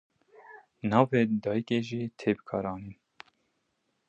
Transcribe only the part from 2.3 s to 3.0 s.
bikaranîn.